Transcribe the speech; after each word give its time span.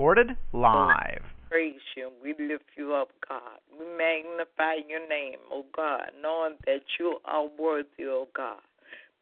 Recorded 0.00 0.34
live 0.54 1.20
praise 1.50 1.74
you. 1.94 2.10
We 2.22 2.30
lift 2.30 2.64
you 2.74 2.94
up, 2.94 3.10
God. 3.28 3.60
We 3.70 3.84
magnify 3.84 4.76
your 4.88 5.06
name, 5.06 5.36
O 5.52 5.66
God, 5.76 6.12
knowing 6.22 6.54
that 6.64 6.80
you 6.98 7.18
are 7.26 7.48
worthy, 7.58 8.04
O 8.06 8.26
God. 8.34 8.62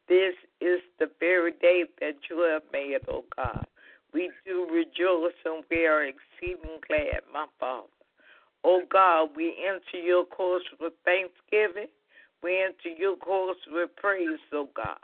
This 0.09 0.35
is 0.61 0.79
the 1.01 1.11
very 1.19 1.51
day 1.51 1.83
that 1.99 2.15
you 2.31 2.49
have 2.53 2.63
made, 2.73 3.01
O 3.09 3.25
God. 3.37 3.67
We 4.15 4.31
do 4.47 4.69
rejoice 4.73 5.35
and 5.45 5.65
we 5.69 5.85
are 5.85 6.05
exceeding 6.05 6.79
glad, 6.87 7.23
my 7.33 7.47
Father. 7.59 7.89
O 8.63 8.83
God, 8.89 9.31
we 9.35 9.57
enter 9.59 10.07
your 10.07 10.27
course 10.27 10.63
with 10.81 10.93
thanksgiving. 11.05 11.91
We 12.41 12.63
enter 12.63 12.97
your 12.97 13.17
course 13.17 13.59
with 13.69 13.91
praise, 13.97 14.39
O 14.53 14.69
God 14.77 14.99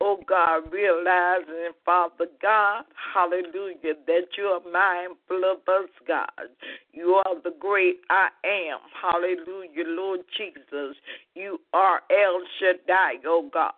oh 0.00 0.18
God, 0.28 0.72
realizing, 0.72 1.72
Father 1.84 2.26
God, 2.40 2.84
hallelujah, 3.14 3.94
that 4.06 4.26
you 4.36 4.44
are 4.44 4.60
mindful 4.70 5.50
of 5.50 5.58
us, 5.68 5.90
God. 6.06 6.50
You 6.92 7.22
are 7.24 7.34
the 7.42 7.54
great 7.58 7.96
I 8.10 8.28
am, 8.44 8.78
hallelujah, 9.00 9.84
Lord 9.86 10.20
Jesus. 10.36 10.96
You 11.34 11.58
are 11.72 12.00
El 12.10 12.40
Shaddai, 12.58 13.20
oh 13.26 13.48
God. 13.52 13.72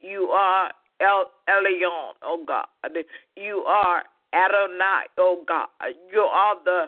You 0.00 0.28
are 0.28 0.72
El 1.00 1.30
Elyon, 1.48 2.12
oh 2.22 2.44
God. 2.46 2.66
You 3.36 3.64
are 3.66 4.02
Adonai, 4.34 5.06
oh 5.18 5.44
God. 5.46 5.68
You 6.12 6.20
are 6.20 6.56
the 6.64 6.86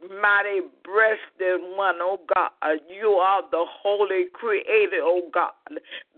mighty 0.00 0.60
breasted 0.84 1.60
one, 1.76 1.96
oh 2.00 2.20
God. 2.34 2.50
You 2.88 3.10
are 3.12 3.42
the 3.50 3.64
holy 3.82 4.26
creator, 4.32 5.00
oh 5.02 5.22
God. 5.32 5.52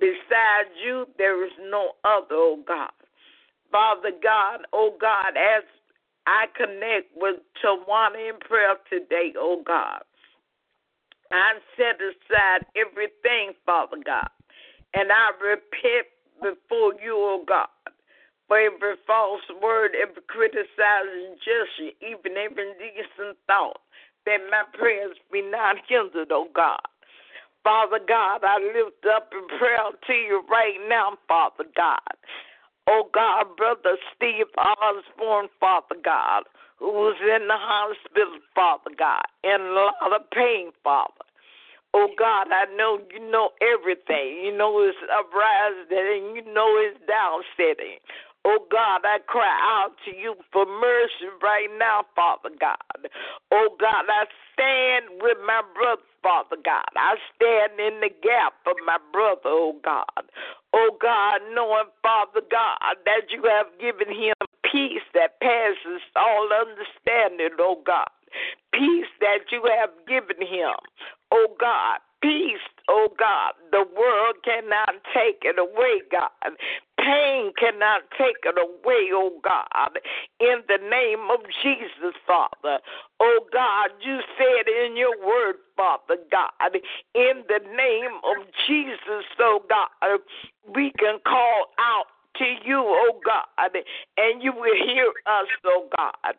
Besides 0.00 0.70
you, 0.84 1.06
there 1.18 1.44
is 1.44 1.52
no 1.70 1.92
other, 2.04 2.34
oh 2.34 2.58
God. 2.66 2.90
Father 3.70 4.12
God, 4.22 4.60
oh 4.72 4.96
God, 5.00 5.36
as 5.36 5.64
I 6.26 6.46
connect 6.56 7.10
with 7.16 7.36
Tawana 7.62 8.30
in 8.30 8.38
prayer 8.40 8.74
today, 8.90 9.32
oh 9.38 9.62
God, 9.66 10.02
I 11.30 11.54
set 11.76 11.96
aside 12.00 12.66
everything, 12.76 13.52
Father 13.66 13.98
God, 14.04 14.28
and 14.94 15.10
I 15.12 15.30
repent 15.40 16.06
before 16.40 16.94
you, 17.02 17.14
oh 17.14 17.44
God 17.46 17.68
for 18.48 18.58
every 18.58 18.96
false 19.06 19.44
word, 19.62 19.92
every 19.94 20.22
criticizing 20.28 21.36
gesture, 21.44 21.92
even 22.02 22.36
every 22.36 22.72
indecent 22.72 23.38
thought, 23.46 23.80
that 24.26 24.40
my 24.50 24.64
prayers 24.74 25.16
be 25.32 25.42
not 25.42 25.76
hindered, 25.88 26.32
oh 26.32 26.48
God. 26.54 26.80
Father 27.64 28.00
God, 28.06 28.40
I 28.44 28.58
lift 28.58 29.04
up 29.14 29.30
in 29.32 29.46
prayer 29.58 29.92
to 30.06 30.12
you 30.14 30.42
right 30.50 30.78
now, 30.88 31.18
Father 31.28 31.64
God. 31.76 32.16
Oh 32.88 33.10
God, 33.12 33.56
Brother 33.56 33.98
Steve 34.16 34.46
Osborne, 34.56 35.48
Father 35.60 35.96
God, 36.02 36.44
who's 36.78 37.16
in 37.20 37.48
the 37.48 37.58
hospital, 37.58 38.40
Father 38.54 38.92
God, 38.98 39.24
in 39.44 39.60
a 39.60 39.72
lot 39.74 39.94
of 40.14 40.30
pain, 40.30 40.70
Father. 40.82 41.12
Oh 41.94 42.08
God, 42.18 42.48
I 42.52 42.66
know 42.76 43.00
you 43.12 43.20
know 43.30 43.50
everything. 43.60 44.44
You 44.44 44.56
know 44.56 44.84
his 44.84 44.96
uprising 45.08 45.88
and 45.90 46.36
you 46.36 46.44
know 46.52 46.68
his 46.84 46.96
downsetting. 47.08 47.98
Oh 48.48 48.64
God, 48.72 49.04
I 49.04 49.18
cry 49.26 49.52
out 49.60 49.92
to 50.06 50.16
you 50.16 50.34
for 50.50 50.64
mercy 50.64 51.28
right 51.42 51.68
now, 51.78 52.08
Father 52.16 52.48
God. 52.58 53.12
Oh 53.52 53.76
God, 53.78 54.08
I 54.08 54.24
stand 54.56 55.20
with 55.20 55.36
my 55.44 55.60
brother, 55.76 56.00
Father 56.22 56.56
God. 56.64 56.88
I 56.96 57.16
stand 57.36 57.76
in 57.76 58.00
the 58.00 58.08
gap 58.08 58.54
for 58.64 58.72
my 58.86 58.96
brother, 59.12 59.52
oh 59.52 59.76
God. 59.84 60.24
Oh 60.72 60.96
God, 60.96 61.44
knowing, 61.52 61.92
Father 62.00 62.40
God, 62.50 62.96
that 63.04 63.28
you 63.28 63.44
have 63.44 63.68
given 63.76 64.08
him 64.08 64.32
peace 64.64 65.04
that 65.12 65.38
passes 65.44 66.00
all 66.16 66.48
understanding, 66.48 67.52
oh 67.60 67.82
God. 67.84 68.08
Peace 68.72 69.12
that 69.20 69.52
you 69.52 69.60
have 69.76 69.92
given 70.08 70.40
him, 70.40 70.72
oh 71.32 71.52
God 71.60 72.00
peace, 72.22 72.64
oh 72.88 73.08
God. 73.18 73.52
The 73.70 73.84
world 73.96 74.36
cannot 74.44 75.02
take 75.14 75.42
it 75.42 75.58
away, 75.58 76.02
God. 76.10 76.30
Pain 77.08 77.52
cannot 77.56 78.02
take 78.18 78.36
it 78.44 78.58
away, 78.58 79.08
oh 79.14 79.40
God. 79.42 79.98
In 80.40 80.60
the 80.68 80.76
name 80.90 81.30
of 81.32 81.40
Jesus, 81.62 82.14
Father. 82.26 82.80
Oh 83.18 83.40
God, 83.50 83.90
you 84.04 84.20
said 84.36 84.68
in 84.68 84.94
your 84.94 85.16
word, 85.16 85.56
Father 85.74 86.16
God, 86.30 86.74
in 87.14 87.44
the 87.48 87.60
name 87.74 88.20
of 88.24 88.44
Jesus, 88.66 89.24
oh 89.40 89.62
God, 89.70 90.20
we 90.74 90.92
can 90.98 91.18
call 91.26 91.66
out 91.78 92.06
to 92.36 92.44
you, 92.62 92.84
oh 92.84 93.20
God, 93.24 93.72
and 94.18 94.42
you 94.42 94.52
will 94.52 94.76
hear 94.76 95.08
us, 95.26 95.48
oh 95.64 95.88
God. 95.96 96.34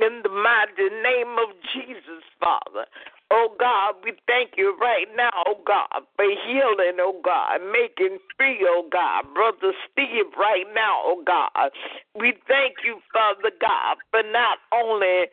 In 0.00 0.22
the 0.24 0.30
mighty 0.30 0.90
name 1.02 1.36
of 1.38 1.54
Jesus, 1.72 2.24
Father. 2.40 2.86
Oh 3.30 3.52
God, 3.60 3.96
we 4.02 4.12
thank 4.26 4.56
you 4.56 4.74
right 4.80 5.04
now, 5.14 5.44
oh 5.46 5.60
God, 5.66 6.00
for 6.16 6.24
healing, 6.24 6.96
oh 6.96 7.20
God, 7.22 7.60
making 7.72 8.16
free, 8.38 8.64
oh 8.64 8.88
God. 8.90 9.24
Brother 9.34 9.76
Steve, 9.92 10.32
right 10.38 10.64
now, 10.74 10.96
oh 11.04 11.22
God. 11.26 11.68
We 12.16 12.32
thank 12.48 12.80
you, 12.84 13.00
Father 13.12 13.52
God, 13.60 14.00
for 14.10 14.22
not 14.32 14.64
only 14.72 15.28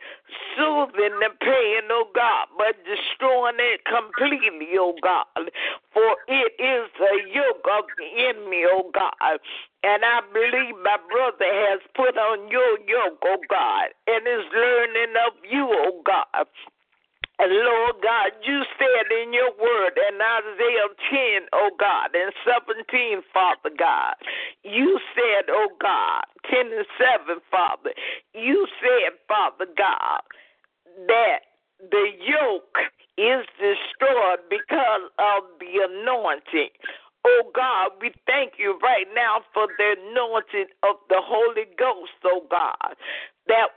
soothing 0.52 1.16
the 1.24 1.32
pain, 1.40 1.88
oh 1.88 2.04
God, 2.14 2.52
but 2.58 2.76
destroying 2.84 3.56
it 3.64 3.80
completely, 3.88 4.76
oh 4.76 4.92
God. 5.02 5.48
For 5.96 6.20
it 6.28 6.52
is 6.60 6.92
the 7.00 7.16
yoke 7.32 7.64
of 7.64 7.88
the 7.96 8.28
enemy, 8.28 8.64
oh 8.68 8.90
God. 8.92 9.40
And 9.84 10.04
I 10.04 10.20
believe 10.36 10.76
my 10.84 11.00
brother 11.08 11.48
has 11.48 11.80
put 11.96 12.18
on 12.20 12.50
your 12.52 12.76
yoke, 12.84 13.24
oh 13.24 13.40
God, 13.48 13.88
and 14.06 14.20
is 14.28 14.44
learning 14.52 15.16
of 15.16 15.32
you, 15.48 15.64
oh 15.64 16.02
God. 16.04 16.44
And 17.38 17.52
Lord 17.52 17.96
God, 18.02 18.32
you 18.44 18.64
said 18.78 19.12
in 19.12 19.32
your 19.32 19.52
word 19.60 19.92
in 20.08 20.16
Isaiah 20.16 20.88
10, 21.42 21.48
oh 21.52 21.70
God, 21.78 22.14
and 22.14 22.32
17, 22.48 23.20
Father 23.32 23.70
God, 23.76 24.14
you 24.64 24.98
said, 25.14 25.44
oh 25.50 25.68
God, 25.80 26.24
10 26.50 26.72
and 26.72 26.86
7, 26.96 27.36
Father, 27.50 27.92
you 28.32 28.66
said, 28.80 29.18
Father 29.28 29.66
God, 29.76 30.22
that 31.08 31.40
the 31.90 32.08
yoke 32.24 32.78
is 33.18 33.44
destroyed 33.60 34.40
because 34.48 35.04
of 35.18 35.44
the 35.60 35.84
anointing. 35.84 36.72
Oh 37.26 37.50
God, 37.54 37.90
we 38.00 38.12
thank 38.26 38.54
you 38.56 38.78
right 38.82 39.06
now 39.14 39.42
for 39.52 39.66
the 39.76 39.96
anointing 40.08 40.72
of 40.84 40.96
the 41.08 41.20
Holy 41.20 41.66
Ghost, 41.76 42.16
oh 42.24 42.46
God, 42.48 42.96
that 43.48 43.68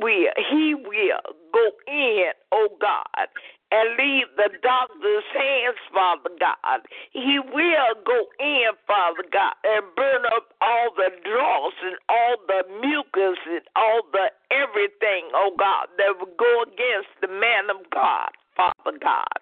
will, 0.00 0.32
he 0.50 0.74
will 0.74 1.22
go 1.52 1.66
in, 1.86 2.32
oh 2.52 2.68
God, 2.80 3.28
and 3.70 3.96
leave 4.00 4.26
the 4.36 4.48
doctor's 4.62 5.28
hands, 5.34 5.76
Father 5.92 6.30
God. 6.40 6.80
He 7.12 7.38
will 7.38 7.92
go 8.06 8.18
in, 8.40 8.72
Father 8.86 9.24
God, 9.30 9.54
and 9.64 9.84
burn 9.94 10.24
up 10.32 10.54
all 10.60 10.88
the 10.96 11.10
dross 11.24 11.74
and 11.84 11.96
all 12.08 12.36
the 12.48 12.64
mucus 12.80 13.38
and 13.44 13.64
all 13.76 14.00
the 14.12 14.32
everything, 14.50 15.28
oh 15.34 15.52
God, 15.58 15.88
that 15.98 16.16
will 16.18 16.32
go 16.38 16.62
against 16.64 17.12
the 17.20 17.28
man 17.28 17.68
of 17.68 17.84
God, 17.92 18.32
Father 18.58 18.98
God. 18.98 19.38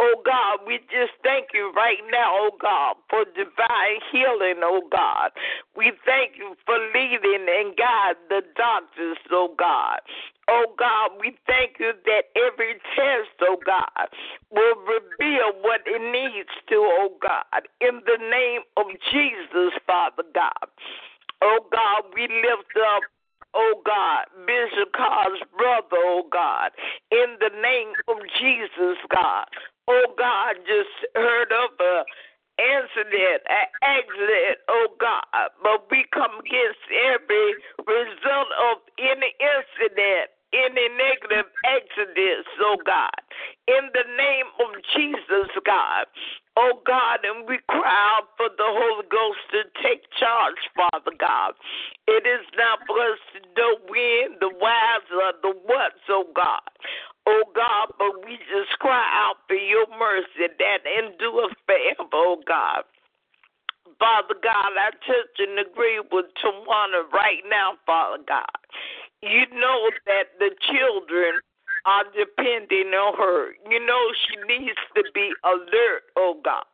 Oh 0.00 0.22
God, 0.24 0.64
we 0.64 0.78
just 0.88 1.12
thank 1.22 1.48
you 1.52 1.72
right 1.74 1.98
now, 2.10 2.30
oh 2.32 2.56
God, 2.62 2.94
for 3.10 3.26
divine 3.34 3.98
healing, 4.12 4.62
oh 4.62 4.86
God. 4.90 5.34
We 5.76 5.92
thank 6.06 6.38
you 6.38 6.54
for 6.64 6.78
leading 6.94 7.44
and 7.44 7.76
guiding 7.76 8.22
the 8.30 8.42
doctors, 8.56 9.18
oh 9.32 9.52
God. 9.58 9.98
Oh 10.48 10.72
God, 10.78 11.18
we 11.20 11.36
thank 11.50 11.76
you 11.80 11.92
that 12.06 12.30
every 12.38 12.78
test, 12.94 13.36
oh 13.42 13.58
God, 13.66 14.06
will 14.54 14.78
reveal 14.86 15.52
what 15.60 15.82
it 15.84 16.00
needs 16.00 16.54
to, 16.70 16.76
oh 16.78 17.18
God. 17.20 17.66
In 17.82 18.00
the 18.06 18.22
name 18.22 18.62
of 18.78 18.86
Jesus, 19.10 19.74
Father 19.84 20.22
God. 20.32 20.70
Oh 21.42 21.66
God, 21.74 22.06
we 22.14 22.22
lift 22.22 22.70
up 22.96 23.02
oh 23.54 23.82
God, 23.84 24.26
Bishop 24.46 24.92
Carr's 24.94 25.40
brother, 25.56 25.96
oh 25.96 26.24
God, 26.30 26.70
in 27.10 27.36
the 27.40 27.50
name 27.60 27.92
of 28.08 28.18
Jesus, 28.40 28.98
God. 29.12 29.46
Oh 29.88 30.14
God, 30.18 30.56
just 30.66 30.92
heard 31.14 31.52
of 31.52 31.70
a 31.80 32.04
incident, 32.58 33.46
an 33.46 33.66
accident, 33.82 34.58
oh 34.68 34.88
God, 34.98 35.54
but 35.62 35.86
we 35.90 36.04
come 36.12 36.42
against 36.42 36.82
every 37.14 37.54
result 37.86 38.50
of 38.58 38.82
any 38.98 39.30
incident, 39.38 40.34
any 40.52 40.88
negative 40.96 41.50
accidents, 41.64 42.48
oh 42.60 42.76
God, 42.84 43.20
in 43.68 43.92
the 43.92 44.06
name 44.16 44.48
of 44.64 44.70
Jesus, 44.96 45.50
God. 45.64 46.06
Oh 46.56 46.82
God, 46.84 47.22
and 47.22 47.46
we 47.46 47.60
cry 47.70 48.18
out 48.18 48.34
for 48.36 48.48
the 48.50 48.66
Holy 48.66 49.06
Ghost 49.06 49.38
to 49.54 49.62
take 49.78 50.02
charge, 50.18 50.58
Father 50.74 51.14
God. 51.14 51.54
It 52.08 52.26
is 52.26 52.42
not 52.58 52.82
for 52.86 52.98
us 52.98 53.20
to 53.36 53.38
know 53.54 53.78
when, 53.86 54.40
the 54.40 54.50
whys, 54.58 55.06
or 55.14 55.38
the 55.38 55.54
whats, 55.68 56.02
oh 56.08 56.26
God. 56.34 56.66
Oh 57.26 57.44
God, 57.54 57.94
but 57.98 58.26
we 58.26 58.42
just 58.50 58.74
cry 58.80 59.06
out 59.22 59.36
for 59.46 59.54
your 59.54 59.86
mercy 60.00 60.50
that 60.50 60.80
endures 60.82 61.54
forever, 61.68 62.10
oh 62.14 62.42
God. 62.48 62.82
Father 63.98 64.34
God, 64.42 64.78
I 64.78 64.90
touch 65.06 65.36
and 65.38 65.58
agree 65.58 66.00
with 66.00 66.26
Tawana 66.42 67.06
right 67.12 67.42
now, 67.50 67.74
Father 67.86 68.22
God. 68.26 68.58
You 69.22 69.46
know 69.52 69.90
that 70.06 70.38
the 70.38 70.50
children 70.70 71.40
are 71.86 72.04
depending 72.14 72.94
on 72.94 73.16
her. 73.18 73.52
You 73.70 73.84
know 73.84 74.02
she 74.26 74.36
needs 74.46 74.78
to 74.94 75.02
be 75.14 75.32
alert, 75.44 76.06
oh 76.16 76.38
God. 76.44 76.64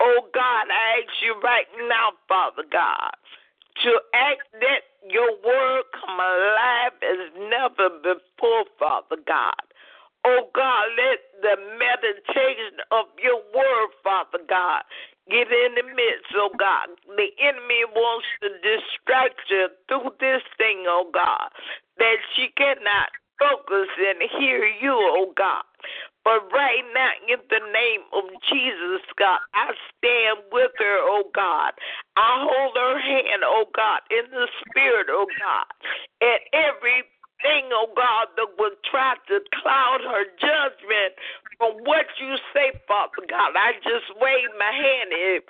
Oh 0.00 0.26
God, 0.34 0.66
I 0.70 1.00
ask 1.02 1.14
you 1.22 1.38
right 1.42 1.70
now, 1.88 2.12
Father 2.28 2.64
God, 2.70 3.14
to 3.84 3.90
act 4.14 4.42
that 4.60 4.82
your 5.08 5.30
word 5.44 5.84
come 5.94 6.18
alive 6.18 6.98
as 7.02 7.30
never 7.50 7.88
before, 8.02 8.64
Father 8.78 9.22
God. 9.26 9.62
Oh 10.26 10.48
God, 10.54 10.84
let 10.96 11.20
the 11.42 11.56
meditation 11.78 12.80
of 12.90 13.06
your 13.22 13.38
word, 13.54 13.88
Father 14.02 14.40
God, 14.48 14.82
get 15.30 15.48
in 15.48 15.74
the 15.76 15.86
midst, 15.88 16.32
oh 16.34 16.50
God. 16.58 16.88
The 17.16 17.30
enemy 17.40 17.84
wants 17.94 18.26
to 18.42 18.48
distract 18.60 19.40
her 19.50 19.68
through 19.88 20.12
this 20.20 20.42
thing, 20.58 20.84
oh 20.86 21.08
God, 21.12 21.48
that 21.98 22.16
she 22.34 22.48
cannot 22.56 23.10
focus 23.38 23.88
and 23.98 24.22
hear 24.38 24.64
you, 24.64 24.94
oh 24.94 25.32
God. 25.36 25.64
But 26.24 26.48
right 26.52 26.84
now, 26.94 27.12
in 27.28 27.36
the 27.52 27.60
name 27.60 28.00
of 28.16 28.24
Jesus, 28.48 29.04
God, 29.18 29.40
I 29.52 29.72
stand 29.92 30.48
with 30.52 30.72
her, 30.78 30.98
oh 31.04 31.28
God. 31.34 31.72
I 32.16 32.48
hold 32.48 32.76
her 32.76 32.98
hand, 32.98 33.42
oh 33.44 33.68
God, 33.76 34.00
in 34.10 34.30
the 34.30 34.48
spirit, 34.64 35.08
oh 35.10 35.26
God. 35.38 35.68
And 36.24 36.40
everything, 36.56 37.68
oh 37.76 37.92
God, 37.94 38.32
that 38.36 38.56
would 38.58 38.80
try 38.88 39.14
to 39.28 39.40
cloud 39.60 40.00
her 40.00 40.24
judgment 40.40 41.12
from 41.58 41.78
what 41.84 42.06
you 42.20 42.36
say, 42.52 42.72
Father 42.86 43.24
God, 43.28 43.54
I 43.56 43.78
just 43.82 44.08
wave 44.20 44.52
my 44.58 44.72
hand 44.72 45.10
and 45.12 45.42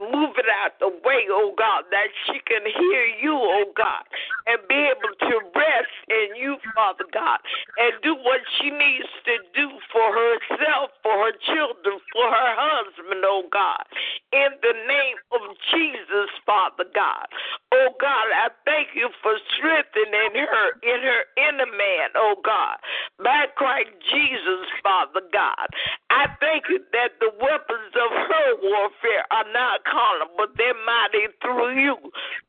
Move 0.00 0.34
it 0.42 0.50
out 0.50 0.74
the 0.82 0.90
way, 1.06 1.22
oh 1.30 1.54
God, 1.54 1.86
that 1.94 2.10
she 2.26 2.42
can 2.50 2.66
hear 2.66 3.04
you, 3.22 3.30
oh 3.30 3.70
God, 3.78 4.02
and 4.50 4.58
be 4.66 4.90
able 4.90 5.14
to 5.22 5.34
rest 5.54 5.96
in 6.10 6.34
you, 6.34 6.58
Father 6.74 7.06
God, 7.14 7.38
and 7.78 7.94
do 8.02 8.18
what 8.26 8.42
she 8.58 8.74
needs 8.74 9.06
to 9.22 9.38
do 9.54 9.70
for 9.94 10.10
herself, 10.10 10.90
for 11.06 11.14
her 11.14 11.34
children, 11.46 12.02
for 12.10 12.26
her 12.26 12.52
husband, 12.58 13.22
oh 13.22 13.46
God. 13.54 13.86
In 14.34 14.50
the 14.58 14.74
name 14.90 15.18
of 15.38 15.54
Jesus, 15.70 16.28
Father 16.42 16.90
God. 16.90 17.30
Oh 17.70 17.94
God, 18.02 18.26
I 18.34 18.50
thank 18.66 18.90
you 18.98 19.06
for 19.22 19.38
strengthening 19.54 20.34
her 20.34 20.68
in 20.82 20.98
her 20.98 21.22
inner 21.38 21.70
man, 21.70 22.10
oh 22.18 22.34
God. 22.42 22.82
By 23.22 23.46
Christ 23.54 23.94
Jesus, 24.10 24.66
Father 24.82 25.22
God. 25.30 25.70
I 26.10 26.26
thank 26.42 26.66
you 26.66 26.82
that 26.90 27.14
the 27.22 27.30
weapons 27.38 27.94
of 27.94 28.10
her 28.10 28.48
warfare 28.66 29.24
are 29.30 29.46
not 29.54 29.86
carnal, 29.86 30.34
but 30.34 30.58
they're 30.58 30.74
mighty 30.82 31.30
through 31.38 31.78
you 31.78 31.94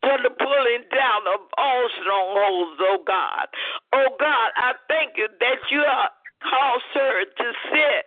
to 0.02 0.12
the 0.26 0.34
pulling 0.34 0.86
down 0.90 1.22
of 1.30 1.46
all 1.62 1.86
strongholds, 2.02 2.82
oh 2.82 3.06
God. 3.06 3.46
Oh 3.94 4.10
God, 4.18 4.50
I 4.58 4.74
thank 4.90 5.14
you 5.18 5.30
that 5.30 5.62
you 5.70 5.86
have 5.86 6.10
caused 6.42 6.92
her 6.94 7.26
to 7.26 7.48
sit 7.72 8.06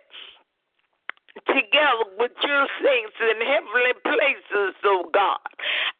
together 1.79 2.11
with 2.17 2.31
your 2.43 2.67
saints 2.83 3.15
in 3.21 3.45
heavenly 3.45 3.93
places, 4.03 4.75
oh 4.85 5.09
God. 5.13 5.39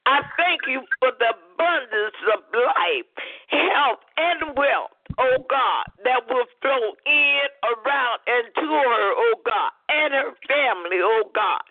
I 0.05 0.21
thank 0.37 0.61
you 0.67 0.81
for 0.99 1.11
the 1.19 1.31
abundance 1.31 2.19
of 2.33 2.43
life, 2.53 3.07
health, 3.47 3.99
and 4.17 4.57
wealth, 4.57 4.95
oh 5.19 5.45
God, 5.49 5.85
that 6.03 6.27
will 6.29 6.47
flow 6.61 6.95
in, 7.05 7.47
around, 7.63 8.19
and 8.27 8.45
to 8.55 8.67
her, 8.67 9.07
oh 9.15 9.35
God, 9.45 9.71
and 9.89 10.13
her 10.13 10.33
family, 10.47 10.99
oh 11.01 11.29
God. 11.33 11.61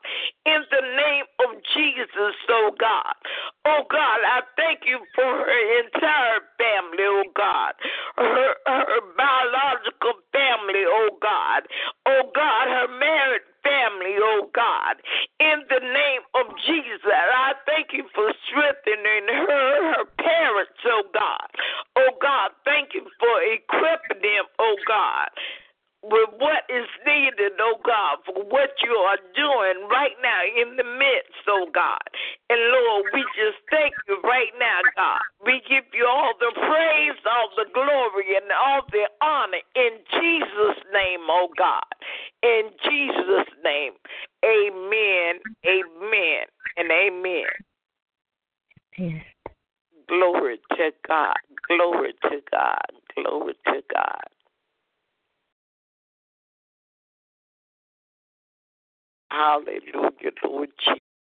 In 0.47 0.63
the 0.71 0.85
name 0.97 1.27
of 1.45 1.61
Jesus, 1.75 2.35
oh 2.49 2.71
God. 2.79 3.15
Oh 3.67 3.83
God, 3.91 4.21
I 4.25 4.41
oh 14.21 14.51
God. 14.55 15.01
In 15.41 15.63
the 15.69 15.81
name 15.81 16.25
of 16.35 16.47
Jesus, 16.67 17.03
I 17.07 17.55
thank 17.67 17.93
you 17.93 18.05
for 18.15 18.33
strengthening 18.51 19.27
her, 19.29 19.95
her 19.95 20.07
parents, 20.19 20.79
oh 20.87 21.05
God. 21.15 21.49
Oh 21.97 22.13
God, 22.21 22.51
thank 22.65 22.95
you 22.95 23.07
for 23.19 23.37
equipping 23.43 24.23
them, 24.23 24.45
oh 24.59 24.77
God 24.87 25.31
with 26.03 26.31
what 26.39 26.63
is 26.71 26.87
needed, 27.03 27.59
oh 27.59 27.79
God, 27.83 28.23
for 28.23 28.39
what 28.47 28.71
you 28.85 28.95
are 28.95 29.19
doing 29.35 29.89
right 29.91 30.15
now 30.23 30.41
in 30.47 30.77
the 30.77 30.87
midst, 30.87 31.43
oh 31.49 31.67
God. 31.75 32.03
And 32.51 32.61
Lord, 32.71 33.11
we 33.13 33.23
just 33.35 33.59
thank 33.71 33.93
you 34.07 34.21
right 34.23 34.55
now, 34.59 34.79
God. 34.95 35.21
We 35.45 35.61
give 35.69 35.85
you 35.93 36.07
all 36.07 36.33
the 36.39 36.55
praise, 36.55 37.19
all 37.27 37.51
the 37.59 37.67
glory, 37.75 38.39
and 38.39 38.47
all 38.55 38.83
the 38.93 39.11
honor 39.21 39.63
in 39.75 39.99
Jesus' 40.15 40.81
name, 40.95 41.27
oh 41.27 41.51
God. 41.59 41.91
In 42.47 42.71
Jesus' 42.87 43.51
name, 43.65 43.99
amen, 44.47 45.43
amen, 45.67 46.47
and 46.79 46.91
amen. 46.91 47.45
Yes. 48.97 49.25
Glory 50.09 50.59
to 50.71 50.91
God. 51.07 51.37
Glory 51.69 52.13
to 52.23 52.41
God. 52.51 52.93
Glory 53.15 53.55
to 53.67 53.83
God. 53.93 54.29
Hallelujah, 59.31 60.33
Lord 60.45 60.71
Jesus. 60.81 61.08